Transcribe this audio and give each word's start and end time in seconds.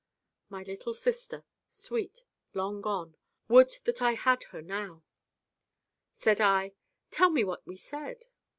My 0.49 0.63
little 0.63 0.95
sister 0.95 1.45
sweet 1.69 2.23
long 2.55 2.81
gone 2.81 3.17
Would 3.49 3.69
that 3.83 4.01
I 4.01 4.13
had 4.13 4.45
her 4.45 4.59
now! 4.63 5.03
Said 6.17 6.41
I: 6.41 6.73
'Tell 7.11 7.29
me 7.29 7.43
what 7.43 7.67
we 7.67 7.75
said. 7.75 8.25